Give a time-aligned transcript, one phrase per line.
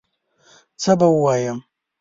[0.81, 1.57] څه به ووایم